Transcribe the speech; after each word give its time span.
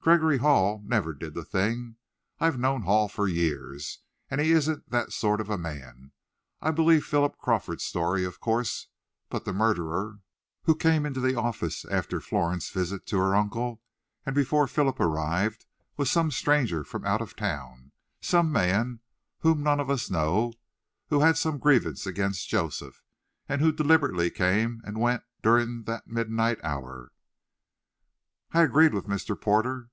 Gregory 0.00 0.38
Hall 0.38 0.80
never 0.86 1.12
did 1.12 1.34
the 1.34 1.44
thing. 1.44 1.96
I've 2.40 2.58
known 2.58 2.84
Hall 2.84 3.08
for 3.08 3.28
years, 3.28 3.98
and 4.30 4.40
he 4.40 4.52
isn't 4.52 4.88
that 4.88 5.12
sort 5.12 5.38
of 5.38 5.50
a 5.50 5.58
man. 5.58 6.12
I 6.62 6.70
believe 6.70 7.04
Philip 7.04 7.36
Crawford's 7.36 7.84
story, 7.84 8.24
of 8.24 8.40
course, 8.40 8.86
but 9.28 9.44
the 9.44 9.52
murderer, 9.52 10.20
who 10.62 10.74
came 10.74 11.04
into 11.04 11.20
the 11.20 11.34
office 11.38 11.84
after 11.84 12.22
Florence's 12.22 12.70
visit 12.70 13.04
to 13.08 13.18
her 13.18 13.36
uncle, 13.36 13.82
and 14.24 14.34
before 14.34 14.66
Philip 14.66 14.98
arrived, 14.98 15.66
was 15.98 16.10
some 16.10 16.30
stranger 16.30 16.84
from 16.84 17.04
out 17.04 17.20
of 17.20 17.36
town 17.36 17.92
some 18.22 18.50
man 18.50 19.00
whom 19.40 19.62
none 19.62 19.78
of 19.78 19.90
us 19.90 20.10
know; 20.10 20.54
who 21.10 21.20
had 21.20 21.36
some 21.36 21.58
grievance 21.58 22.06
against 22.06 22.48
Joseph, 22.48 23.02
and 23.46 23.60
who 23.60 23.72
deliberately 23.72 24.30
came 24.30 24.80
and 24.86 24.98
went 25.02 25.22
during 25.42 25.82
that 25.82 26.06
midnight 26.08 26.64
hour." 26.64 27.12
I 28.52 28.62
agreed 28.62 28.94
with 28.94 29.04
Mr. 29.04 29.38
Porter. 29.38 29.84